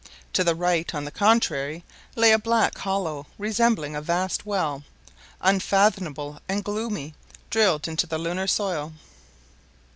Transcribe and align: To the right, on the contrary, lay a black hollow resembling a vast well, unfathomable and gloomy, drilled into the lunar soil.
To 0.33 0.43
the 0.43 0.55
right, 0.55 0.95
on 0.95 1.05
the 1.05 1.11
contrary, 1.11 1.83
lay 2.15 2.31
a 2.31 2.39
black 2.39 2.75
hollow 2.75 3.27
resembling 3.37 3.95
a 3.95 4.01
vast 4.01 4.47
well, 4.47 4.83
unfathomable 5.41 6.39
and 6.49 6.63
gloomy, 6.63 7.13
drilled 7.51 7.87
into 7.87 8.07
the 8.07 8.17
lunar 8.17 8.47
soil. 8.47 8.93